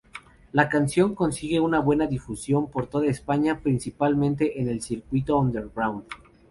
La 0.51 0.67
canción 0.67 1.13
consigue 1.13 1.59
una 1.59 1.77
buena 1.79 2.07
difusión 2.07 2.71
por 2.71 2.87
toda 2.87 3.05
España, 3.05 3.59
principalmente 3.61 4.59
en 4.59 4.67
el 4.67 4.81
circuito 4.81 5.37
underground. 5.37 6.05